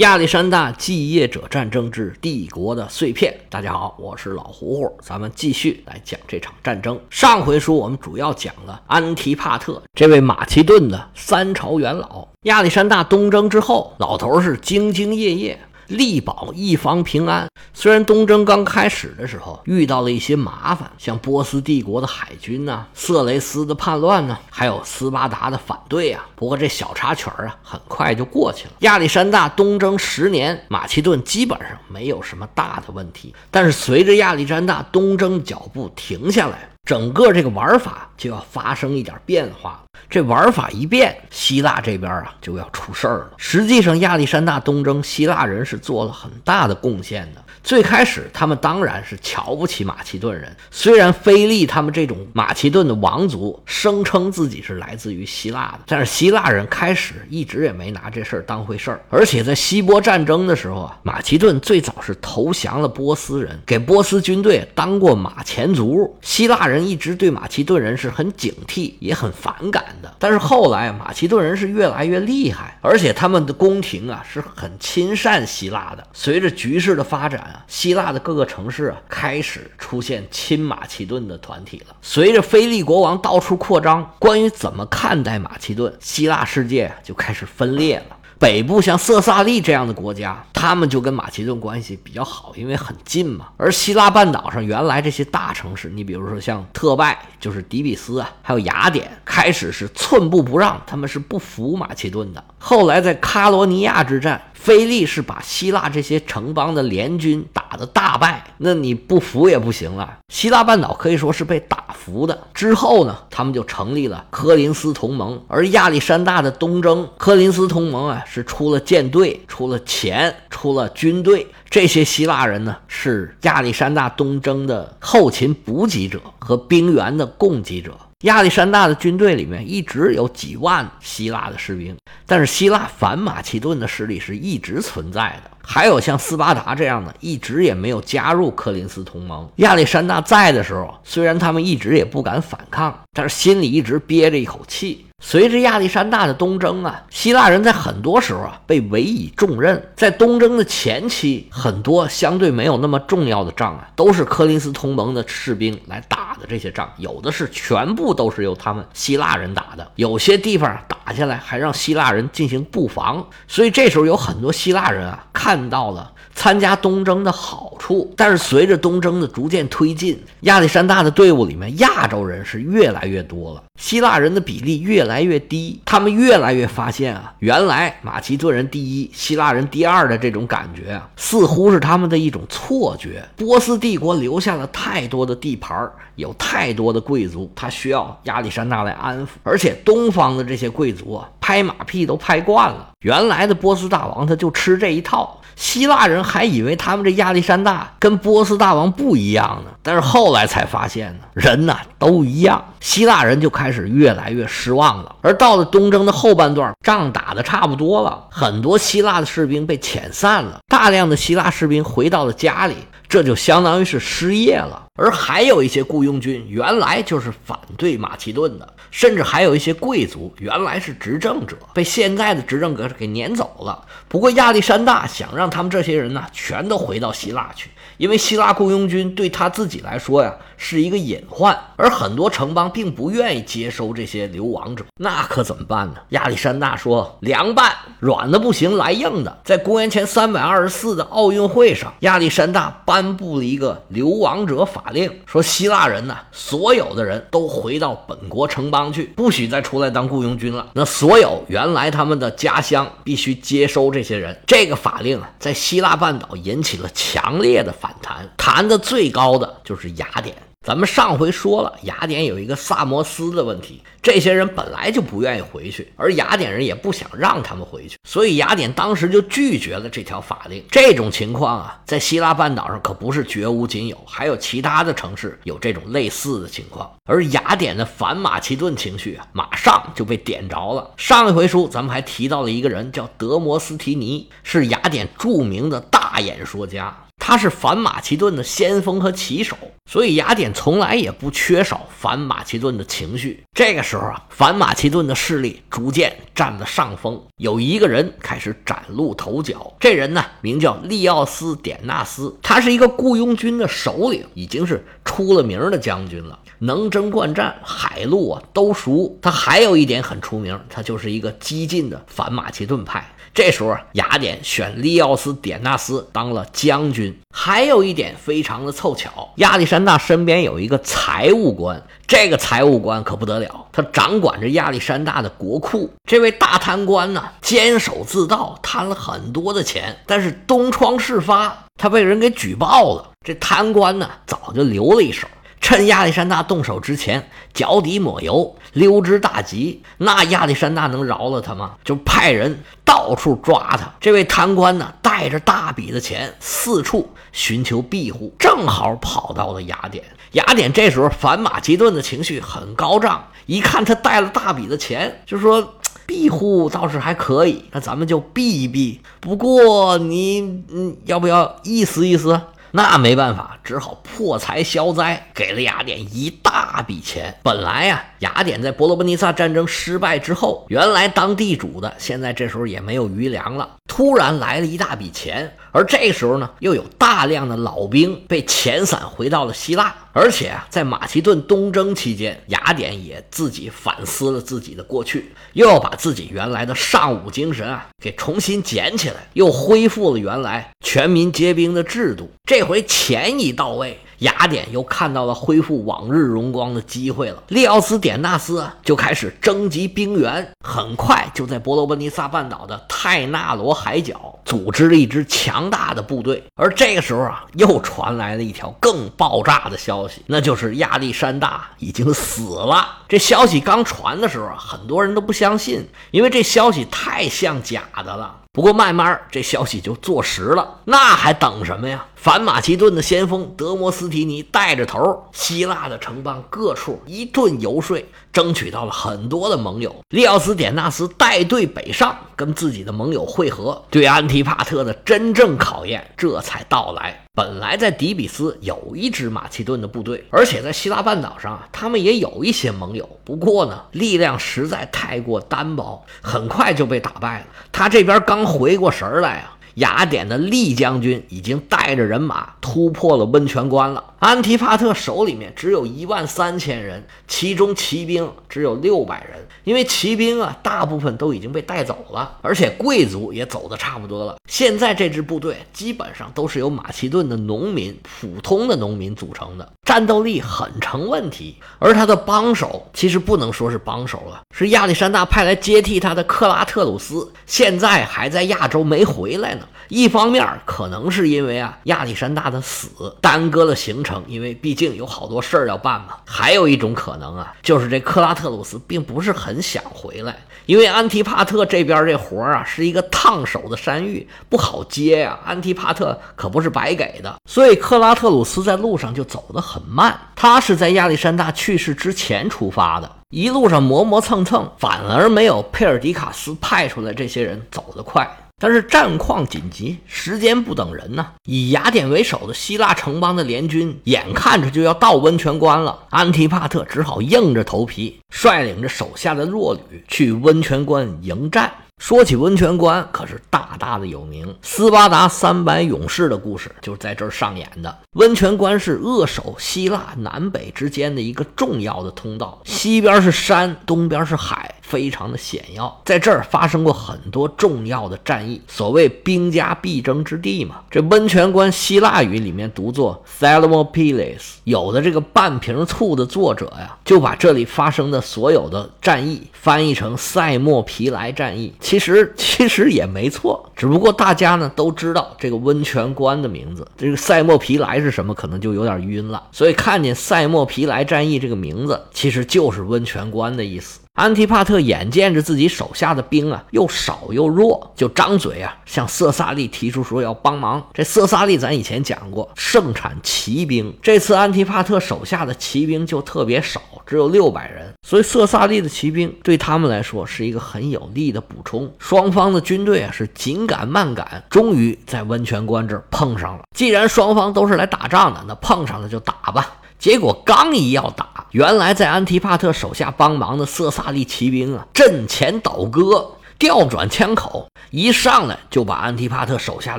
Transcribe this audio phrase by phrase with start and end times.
[0.00, 3.38] 亚历山大继业者战争之帝国的碎片。
[3.50, 6.98] 大家好，我是老胡胡，咱们继续来讲这场战争。
[7.10, 12.26] 上回书我们主要讲了安提帕特这位马其顿的三朝元老。
[12.44, 15.60] 亚历山大东征之后，老头是兢兢业业。
[15.90, 17.46] 力保一方平安。
[17.74, 26.26] 虽然东征刚开始的时候遇到了一些麻烦，像波斯帝国的海军呐、色雷斯的叛乱呐，还有斯巴达的反对啊。
[26.34, 28.72] 不过这小插曲儿啊，很快就过去了。
[28.80, 33.34] 亚历山大东征十年，马其顿基本上没有什么大的问题。
[33.50, 39.80] 但是随着亚历山大东征脚步停下来，整个这个玩法就要发生一点变化。
[40.08, 43.30] 这玩法一变，希腊这边啊就要出事儿了。
[43.36, 47.40] 实际上，亚历山大东征，希腊人是做了很大的贡献的。
[47.62, 50.54] 最开始，他们当然是瞧不起马其顿人。
[50.70, 59.00] 虽然菲利他们这种马其顿的王族声称自己是来自于希腊的，但是希腊人开始一直也没拿这事儿当回事儿。
[59.10, 66.16] 而且在希波战争的时候啊，马其顿最早是投降了波斯人，给波斯军队当过马前卒。
[66.22, 70.14] 希腊人一直对马其顿人是很警惕，也很反感的。
[70.18, 76.06] 但是后来，马其顿人是越来越厉害，而且他们的宫廷啊是很亲善希腊的。
[76.14, 77.48] 随着局势的发展。
[77.66, 81.96] 希腊的各个城市啊，开始出现亲马其顿的团体了。
[82.02, 88.16] 随着菲利国王到处扩张，关于怎么看待马其顿，希腊世界就开始分裂了。
[88.40, 93.48] 北部像色萨利这样的国家，他们就跟马其顿关系比较好，因为很近嘛。
[93.58, 102.42] 而希腊半岛上原来这些大城市，你比如说像特拜，就是底比斯啊，还有雅典，开始是寸步不让，他们是不服马其顿的。
[102.58, 104.40] 后来在卡罗尼亚之战。
[104.52, 110.18] 菲利是把希腊这些城邦的联军打的大败，那你不服也不行了。
[110.28, 112.38] 希腊半岛可以说是被打服的。
[112.52, 115.42] 之后呢，他们就成立了科林斯同盟。
[115.48, 121.46] 而亚历山大的东征，科林斯同盟啊，是出了舰队、出了钱、出了军队。
[121.70, 127.96] 这些希腊人呢，是亚历山大东征的后勤补给者和兵员的供给者。
[128.24, 135.50] 亚历山大的军队里面一直有几万希腊的士兵，但是希腊反马其顿的势力是一直存在的。
[135.72, 139.48] 还有像斯巴达这样的，一直也没有加入柯林斯同盟。
[139.56, 145.06] 亚历山大在的时候，虽然他们一直也不敢反抗，但是心里一直憋着一口气。
[145.20, 149.90] 随着亚历山大的东征啊，希腊人在很多时候啊被委以重任。
[149.94, 156.46] 在东征的前期，很多相对没有那么重要的仗啊，都是科林斯同盟的士兵来打的。
[156.48, 163.24] 这些仗有的是全部都是由他们希腊人打的，有些地方打下来还让希腊人进行布防。
[163.46, 166.12] 所以这时候有很多希腊人啊看到了。
[166.32, 175.80] 参加东征的好处，但是随着东征的逐渐推进，亚历山大的队伍里面亚洲人是越来越多了，希腊人的比例越来越低。
[175.86, 183.26] 他们越来越发现啊，原来马其顿人第一，希腊人第二的这种感觉啊，似乎是他们的一种错觉。
[183.36, 189.30] 波斯帝国留下了太多的地盘，有太多的贵族，他需要亚历山大来安抚。
[189.42, 195.38] 而且东方的这些贵族啊，拍马屁都拍惯了，原来的波斯大王他就吃这一套。
[195.56, 202.62] 希腊人还以为他们这亚历山大跟波斯大王不一样呢，但是后来才发现呢，人呐都一样。
[202.80, 205.16] 希腊人就开始越来越失望了。
[205.22, 212.74] 而到了东征的后半段，仗打得差不多了，很多希腊的士兵被遣散了，大量的希腊士兵回到了家里。
[213.08, 223.86] 这就相当于是失业了，而还有一些雇佣军原来就是反对马其顿的，甚至还有一些贵族原来是执政者，被现在的执政者给撵走了。
[224.08, 227.70] 不过亚历山大想让他们这些人呢，全都回到希腊去。
[227.96, 235.96] 因为希腊雇佣军对他自己来说呀是一个隐患，而很多城邦并不愿意接收这些流亡者，那可怎么办呢？
[236.10, 250.70] 亚历山大说：“凉拌，软的不行，来硬的。”在公元前三百二十四的奥运会上，亚历山大颁布了一个流亡者法法令，说希腊人呢，所有的人都回到本国城邦去，不许再出来当雇佣军了。
[250.72, 254.36] 那所有原来他们的家乡必须接收这些人。
[254.46, 257.94] 这个法令啊，在希腊半岛引起了强烈的反。
[258.00, 260.34] 弹，弹的最高的就是雅典。
[260.66, 270.62] 咱们上回说了，雅典有一个萨摩斯的问题，这些人本来就不愿意回去，而雅典人也不想让他们回去，所以雅典当时就拒绝了这条法令。
[270.70, 276.88] 这种情况啊，在希腊半岛上可不是绝无仅有，还有其他的城市有这种类似的情况。
[277.06, 280.90] 而雅典的反马其顿情绪啊，马上就被点着了。
[280.98, 286.94] 上一回书咱们还提到了一个人，叫德摩斯提尼，是雅典著名的大演说家。
[287.30, 289.56] 他是反马其顿的先锋和旗手，
[289.88, 293.40] 所以雅典从来也不缺少反马其顿的情绪。
[293.54, 299.72] 这个时候啊，反马其顿的势力逐渐占了上风，有一个人开始崭露头角。
[299.78, 309.18] 这人呢，名叫利奥斯·典纳斯，他是一个雇佣军的首领，已经是出了名的将军了，能征惯战，海陆啊都熟。
[309.20, 313.12] 他还有一点很出名，他就是一个激进的反马其顿派。
[313.32, 317.16] 这时候，雅典选利奥斯·典纳斯当了将军。
[317.32, 325.88] 还有一点非常的凑巧，亚历山大身边有一个财务官，这个财务官可不得了，他掌管着亚历山大的国库。
[326.04, 333.10] 这位大贪官呢，监守自盗，贪了很多的钱，但是东窗事发，他被人给举报了。
[333.24, 335.28] 这贪官呢，早就留了一手。
[335.60, 339.82] 趁亚历山大动手之前，脚底抹油，溜之大吉。
[339.98, 341.76] 那亚历山大能饶了他吗？
[341.84, 343.92] 就派人到处抓他。
[344.00, 350.02] 这位贪官呢，带着大笔的钱四处寻求庇护，正好跑到了雅典。
[350.32, 355.74] 雅典这时候反马其顿的情绪很高涨，一看他带了大笔的钱，就说
[356.06, 359.00] 庇护倒是还可以，那咱们就避一避。
[359.20, 362.40] 不过你嗯，要不要意思意思？
[362.72, 367.34] 那没办法，只好破财消灾，给了雅典一大笔钱。
[367.42, 373.68] 本来呀，雅典在伯罗奔尼撒战争失败之后，原来当地主的，现在这时候也没有余粮了。
[373.88, 379.94] 突然来了一大笔钱，而这时候呢，又有大量的老兵被遣散回到了希腊。
[380.12, 392.28] 而且啊，在马其顿东征期间，雅典也自己反思了自己的过去，又要把自己原来的尚武精神啊给重新捡起来，又恢复了原来全民皆兵的制度。
[392.44, 394.00] 这回钱已到位。
[394.20, 397.42] 雅典又看到了恢复往日荣光的机会了。
[397.48, 406.42] 利奥斯·典纳斯就开始征集兵员，很快就在伯罗奔尼撒半岛的泰纳罗海角组织了一支强大的部队。
[406.54, 412.86] 而这个时候啊，又传来了一条更爆炸的消息，那就是亚历山大已经死了。
[413.08, 418.36] 这消息刚传的时候啊，很多人都不相信，因为这消息太像假的了。
[418.52, 422.04] 不过慢慢这消息就坐实了，那还等什么呀？
[422.16, 429.94] 反马其顿的先锋德摩斯提尼带着头，希腊的城邦各处一顿游说，争取到了很多的盟友。
[430.08, 437.24] 利奥斯·典纳斯带队北上，跟自己的盟友会合，对安提帕特的真正考验这才到来。
[437.32, 443.08] 本来在底比斯有一支马其顿的部队，而且在希腊半岛上啊，他们也有一些盟友。
[443.24, 447.46] 不过呢，力量实在太过单薄，很快就被打败了。
[447.70, 449.56] 他这边刚回过神来啊。
[449.80, 454.04] 雅典的利将军已经带着人马突破了温泉关了。
[454.18, 459.38] 安提帕特手里面只有一万三千人，其中骑兵只有六百人。
[459.64, 464.36] 因为骑兵啊，大部分都已经被带走了，而且贵族也走的差不多了。
[464.48, 471.56] 现在这支部队基本上都是由马其顿的农民、普通的农民组成的，战斗力很成问题。
[471.78, 479.66] 而他的帮手其实不能说是帮手了，是亚历山大派来接替他的克拉特鲁斯，现在还在亚洲没回来呢。
[479.88, 482.88] 一方面可能是因为啊亚历山大的死
[483.20, 486.16] 耽搁了行程，因为毕竟有好多事儿要办嘛。
[486.24, 490.36] 还有一种可能啊，就是这克拉特鲁斯并不是很想回来，
[490.66, 495.38] 因为安提帕特这边这活儿啊是一个烫手的山芋，不好接呀。
[495.44, 500.18] 安提帕特可不是白给的，所以克拉特鲁斯在路上就走得很慢。
[500.36, 508.28] 他是在亚历山大去世之前出发的，一路上磨磨蹭蹭，反而没有佩尔迪卡斯派出来这些人走得快。
[508.62, 511.28] 但是战况紧急，时间不等人呐！
[511.46, 521.72] 以雅典为首的希腊城邦的联军，眼看着就要到温泉关了，安提帕特只好硬着头皮，率领着手下的弱旅去温泉关迎战。
[522.00, 524.56] 说起温泉关，可是大大的有名。
[524.62, 527.94] 斯巴达三百勇士的故事就是在这儿上演的。
[528.12, 536.00] 温泉关是扼守希腊南北之间的一个重要的通道，西边是山，东边是海，非常的险要。
[536.06, 540.76] 在这儿发生过很多重要的战役，所谓兵家必争之地嘛。
[540.90, 551.74] 这温泉关希腊语里面读作 Thermopylae，有的这个半瓶醋的作者呀，就把这里发生的所有的战役翻译成塞莫皮莱战役。
[551.90, 559.42] 其实 其实也没错，只不过大家呢都知道这个温泉关的名字，这个塞莫皮莱是什么，可能就有点晕了。
[559.50, 563.98] 所以看见塞莫皮莱战役这个名字，其实就是温泉关的意思。
[564.20, 570.86] 安提帕特眼见着自己手下的兵啊又少又弱，就张嘴啊向色萨利提出说要帮忙。
[570.92, 581.90] 这色萨利咱以前讲过，盛产骑兵，这次安提帕特手下的骑兵就特别少，只有六百人，所以色萨利的骑兵对他们来说是一个很有利的补充。
[581.98, 586.64] 双方的军队啊是紧赶慢赶，终于在温泉关这儿碰上了。
[586.76, 589.76] 既然双方都是来打仗的，那碰上了就打吧。
[590.00, 599.98] 结果刚一要打，原来在安提帕特手下帮忙的色萨利骑兵啊，阵前倒戈，调转枪口，一上来就把安提帕特手下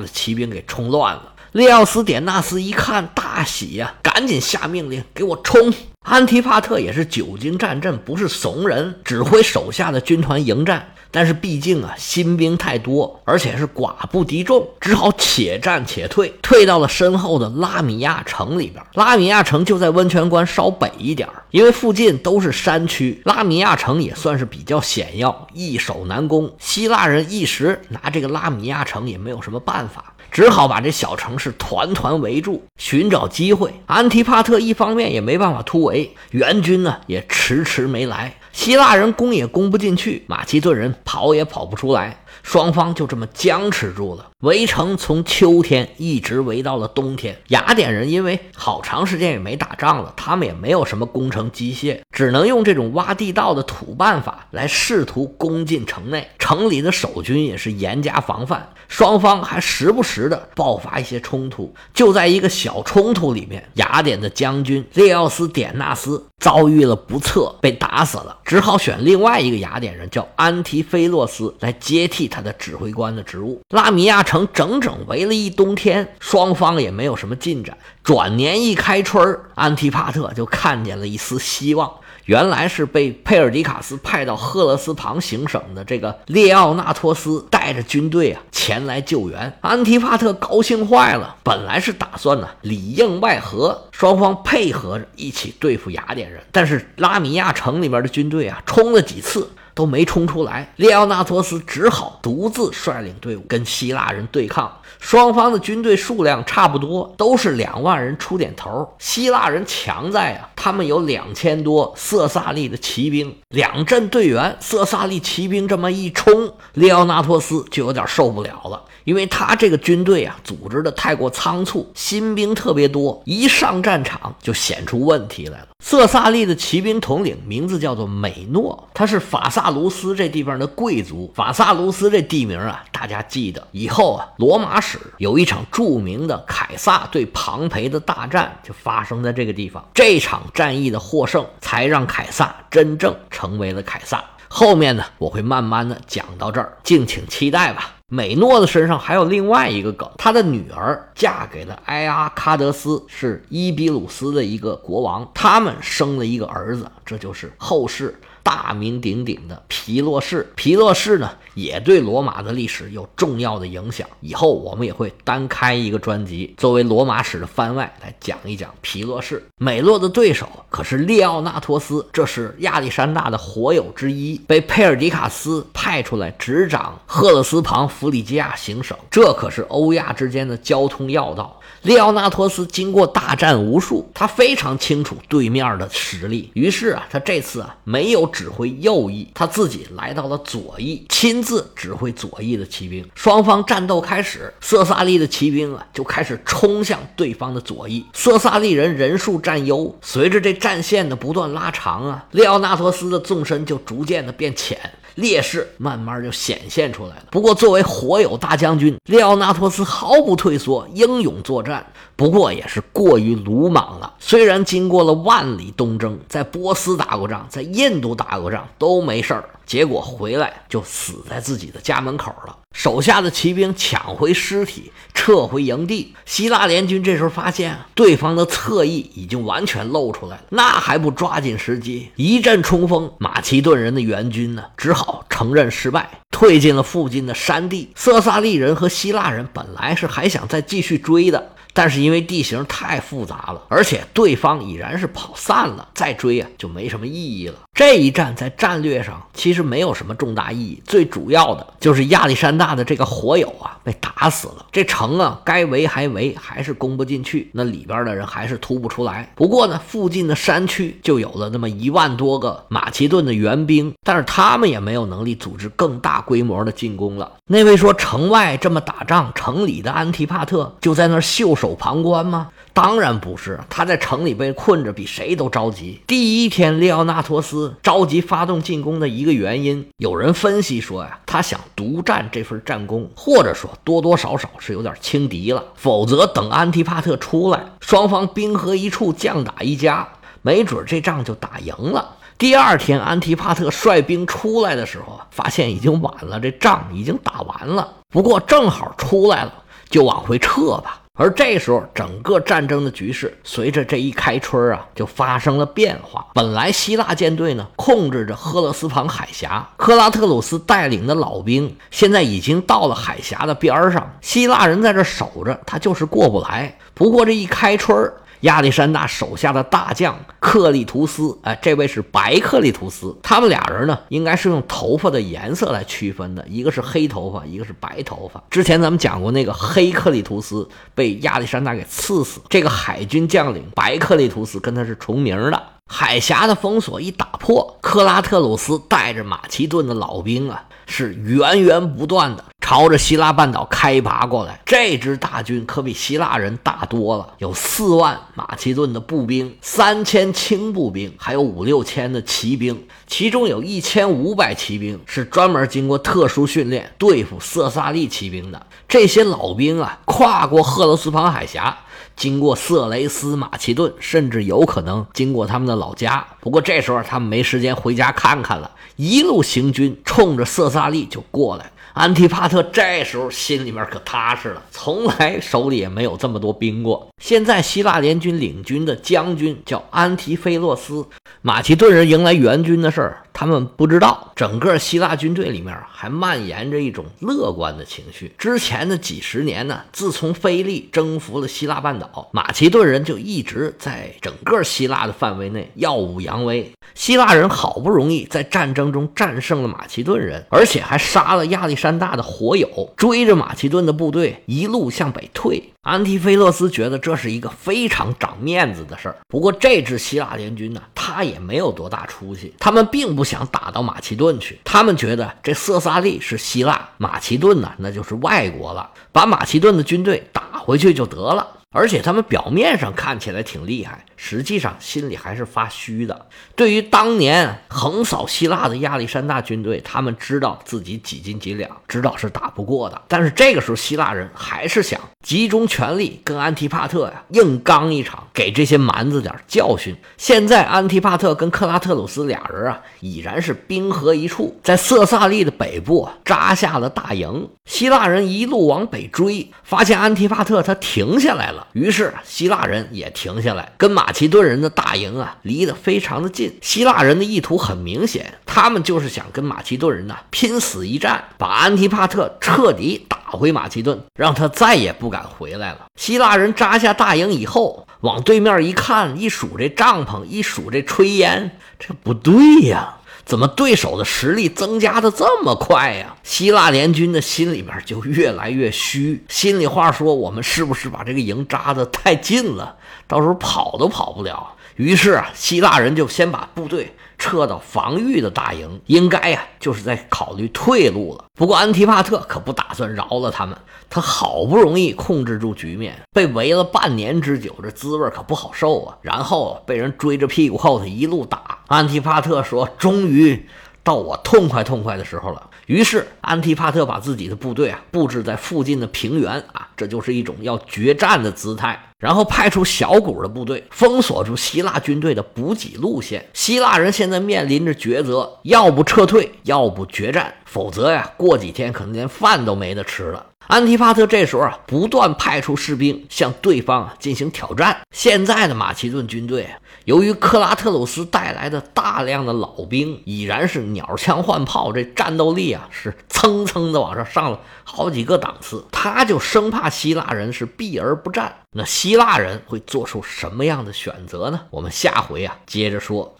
[0.00, 1.32] 的骑兵给冲乱了。
[1.52, 5.72] 列奥斯典纳斯一看大喜呀，赶紧下命令给我冲！
[6.04, 10.91] 安提帕特也是久经战阵，不是怂人，指挥手下的军团迎战。
[11.12, 18.82] 但是毕竟啊，新兵太多，而且是寡不敌众，只好且战且退，退到了身后的拉米亚城里边。
[18.94, 26.50] 拉米亚城就在温泉关稍北一点，因为附近都是山区，拉米亚城也算是比较险要，易守难攻。
[26.58, 33.70] 希腊人一时拿这个拉米亚城也没有什么办法，只好把这小城市团团围住，寻找机会。
[33.84, 38.34] 安提帕特一方面也没办法突围，援军呢也迟迟没来。
[38.52, 44.31] 希腊人攻也攻不进去，马其顿人跑也跑不出来，双方就这么僵持住了。
[44.42, 47.38] 围城从秋天一直围到了冬天。
[47.48, 56.28] 雅典人因为好长时间也没打仗了，他们也没有什么工程机械，只能用这种挖地道的土办法来试图攻进城内。
[56.40, 61.72] 城里的守军也是严加防范，双方还时不时的爆发一些冲突。
[61.94, 68.36] 就在一个小冲突里面，雅典的将军列奥斯典纳斯遭遇了不测，被打死了。
[68.44, 73.60] 只好选另外一个雅典人，叫安提菲洛斯来接替他的指挥官的职务。
[73.70, 77.76] 拉米亚城整整围了一冬天，双方也没有什么进展。
[78.02, 81.92] 转年一开春，安提帕特就看见了一丝希望。
[82.24, 89.54] 原来是被佩尔迪卡斯派到赫勒斯旁行省的这个列奥纳托斯带着军队啊前来救援。
[89.60, 96.42] 安提帕特高兴坏了，本来是打算呢里应外合，双方配合着一起对付雅典人。
[96.50, 99.50] 但是拉米亚城里面的军队啊冲了几次。
[99.74, 104.70] 都没冲出来，列奥纳托斯只好独自率领队伍跟希腊人对抗。
[104.98, 108.94] 双方的军队数量差不多，都是两万人出点头。
[108.98, 118.80] 希腊人强在啊，他们有两千多色萨利的骑兵，两阵队员，色萨利骑兵这么一冲，列奥纳托斯就有点受不了了。
[119.04, 125.66] 因为他这个军队啊，组织的太过仓促，新兵特别多，一上战场就显出问题来了。
[125.84, 131.30] 色萨利的骑兵统领名字叫做美诺，他是法萨卢斯这地方的贵族。
[131.34, 139.84] 法萨卢斯这地名啊，大家记得以后啊，罗马史有一场著名的凯撒对庞培的大战，就发生在这个地方。
[139.92, 144.24] 这场战役的获胜，才让凯撒真正成为了凯撒。
[144.48, 147.96] 后面呢，我会慢慢的讲到这儿，敬请期待吧。
[148.14, 158.14] 美诺的身上还有另外一个梗，他的女儿嫁给了埃阿喀德斯，是伊比鲁斯的一个国王，他们生了一个儿子，这就是后世。
[158.54, 164.06] 大名鼎鼎的皮洛士，皮洛士呢也对罗马的历史有重要的影响。
[164.20, 169.42] 以后我们也会单开一个专辑，作为罗马史的番外来讲一讲皮洛士。
[169.56, 181.58] 美洛的对手可是列奥纳托斯，这是亚历山大的火友之一，被佩尔迪卡斯派出来执掌赫勒斯旁弗里基亚行省，这可是欧亚之间的交通要道。
[181.82, 188.32] 列奥纳托斯经过大战无数，他非常清楚对面的实力，于是啊，他这次啊没有。
[188.32, 193.06] 指挥右翼，他自己来到了左翼，亲自指挥左翼的骑兵。
[193.14, 198.06] 双方战斗开始，色萨利的骑兵啊就开始冲向对方的左翼。
[198.14, 204.78] 色萨利人人数占优，随着这战线的不断拉长啊，列奥纳托斯的纵深就逐渐的变浅。
[205.14, 207.24] 劣势慢慢就显现出来了。
[207.30, 211.84] 不过，作为火友大将军，列奥纳托斯毫不退缩，英勇作战。
[212.14, 214.14] 不过也是过于鲁莽了。
[214.18, 222.56] 虽然经过了万里东征，在波斯打过仗，在印度打过仗都没事儿，结果回来就死在自己的家门口了。
[222.74, 224.92] 手下的骑兵抢回尸体，
[225.22, 226.12] 撤回营地。
[226.24, 233.08] 希腊联军这时候发现对方的侧翼已经完全露出来了，那还不抓紧时机一阵冲锋？
[233.18, 237.92] 马其顿人的援军呢，只好承认失败，退进了附近的山地。
[237.94, 247.54] 色萨利人和希腊人本来是还想再继续追的，但是因为地形太复杂了，而且对方已然是跑散了，再追啊就没什么意义了。
[247.74, 259.32] 这一战在战略上其实没有什么重大意义，最主要的就是亚历山大的这个火友啊被打死了，这城啊该围还围，还是攻不进去，那里边的人还是突不出来。
[259.34, 267.32] 不过呢，附近的山区就有了那么一万多个马其顿的援兵，但是他们也没有能力组织更大规模的进攻了。
[267.46, 272.48] 那位说城外这么打仗，城里的安提帕特就在那儿袖守旁观吗？
[272.72, 276.02] 当然不是，他在城里被困着，比谁都着急。
[276.08, 285.62] 第一天，列奥纳托斯着急发动进攻的一个原因，有人分析说呀，他想独占这份战功，或者说多多少少是有点轻敌了。
[285.76, 290.08] 否则，等安提帕特出来，双方兵合一处，将打一家，
[290.42, 292.16] 没准这仗就打赢了。
[292.36, 297.88] 第二天，安提帕特率兵出来的时候，发现已经晚了，这仗已经打完了。
[298.08, 299.52] 不过正好出来了，
[299.88, 301.01] 就往回撤吧。
[301.14, 306.26] 而这时候，整个战争的局势随着这一开春啊，就发生了变化。
[306.32, 316.74] 本来希腊舰队呢控制着赫勒斯旁海峡，克拉特鲁斯带领的老兵现在已经到了海峡的边儿上，希腊人在这守着，他就是过不来。
[316.94, 318.10] 不过这一开春
[318.42, 323.16] 亚历山大手下的大将克利图斯，哎，这位是白克利图斯。
[323.22, 328.42] 他们俩人呢，应该是用头发的颜色来区分的，一个是黑头发，一个是白头发。
[328.50, 335.62] 之前咱们讲过，那个黑克利图斯被亚历山大给刺死，这个海军将领白克利图斯跟他是重名的。
[335.86, 344.58] 海峡的封锁一打破，克拉特鲁斯带着马其顿的老兵啊，是源源不断的朝着希腊半岛开拔过来。
[344.64, 358.66] 这支大军可比希腊人大多了，有四万马其顿的步兵，三千轻步兵，还有五六千的骑兵，其中有一千五百骑兵是专门经过特殊训练对付色萨利骑兵的。
[358.88, 361.76] 这些老兵啊，跨过赫勒斯滂海峡。
[362.14, 366.24] 经过色雷斯、马其顿，甚至有可能经过他们的老家。
[366.40, 371.71] 不过这时候他们没时间回家看看了，一路行军，冲着色萨利就过来。
[371.94, 377.06] 安提帕特这时候心里面可踏实了，从来手里也没有这么多兵过。
[377.20, 381.06] 现在希腊联军领军的将军叫安提菲洛斯，
[381.42, 384.32] 马其顿人迎来援军的事儿，他们不知道。
[384.34, 388.32] 整个希腊军队里面还蔓延着一种乐观的情绪。
[388.36, 396.72] 之前的几十年呢，自从腓力征服了希腊半岛，马其顿人就一直在整个希腊的范围内耀武扬威。
[396.94, 405.62] 希腊人好不容易在战争中战胜了马其顿人，而且还杀了亚历山大的火友，追着马其顿的部队一路向北退。
[405.82, 409.16] 安提菲勒斯觉得这是一个非常长面子的事儿。
[409.26, 412.54] 不过这支希腊联军呢，他也没有多大出息。
[412.60, 421.61] 他们并不不想打到马其顿去，他们觉得这色萨利是希腊，马其顿呢那就是外国了，把马其顿的军队打回去就得了。
[421.72, 426.26] 而且他们表面上看起来挺厉害，实际上心里还是发虚的。
[426.54, 433.02] 对于当年横扫希腊的亚历山大军队，他们知道自己几斤几两，知道是打不过的。
[433.08, 439.96] 但是这个时候，希腊人还是想集中全力跟安提帕特呀硬刚一场，给这些蛮子点教训。
[440.18, 447.48] 现在安提帕特跟克拉特鲁斯俩人啊，已然是兵合一处，在色萨利的北部扎下了大营。
[447.64, 451.61] 希腊人一路往北追，发现安提帕特他停下来了。
[451.72, 456.56] 于是希腊人也停下来，跟马其顿人的大营啊离得非常的近。
[456.60, 465.86] 希腊人的意图很明显，他们就是想跟马其顿人呢拼死一战，把安提帕特彻底打回马其顿，让他再也不敢回来了。
[465.96, 472.96] 希腊人扎下大营以后，往对面一看，一数这帐篷，一数这炊烟，这不对呀。
[473.24, 476.16] 怎么对手的实力增加的这么快呀？
[476.22, 482.76] 希腊联军的心里面就越来越虚，心里话说：我们是不是把这个营扎的太近了？
[483.06, 484.54] 到时候跑都跑不了。
[484.76, 486.94] 于是啊，希腊人就先把部队。
[487.22, 491.24] 撤到防御的大营，应该呀，就是在考虑退路了。
[491.34, 493.56] 不过安提帕特可不打算饶了他们，
[493.88, 498.98] 他好不容易控制住局面，被围了半年之久，这滋味可不好受啊。
[499.02, 501.60] 然后被人追着屁股后头一路打。
[501.68, 503.48] 安提帕特说：“终于
[503.84, 511.88] 到我痛快痛快的时候了。”于是安提帕特把自己的部队啊布置在附近的平原啊，这就是一种要决战的姿态。
[511.98, 516.28] 然后派出小股的部队封锁住希腊军队的补给路线。
[516.34, 520.34] 希腊人现在面临着抉择：要不撤退，要不决战。
[520.44, 523.24] 否则呀，过几天可能连饭都没得吃了。
[523.52, 527.82] 安提帕特这时候啊，不断派出士兵向对方啊进行挑战。
[527.90, 529.46] 现在的马其顿军队，
[529.84, 538.64] 由于克拉特鲁斯带来的大量的老兵，已然是鸟枪换炮，这战斗力啊是蹭蹭的往上上了好几个档次。
[538.72, 541.36] 他就生怕希腊人是避而不战。
[541.54, 544.40] 那希腊人会做出什么样的选择呢？
[544.48, 546.10] 我们下回啊接着说。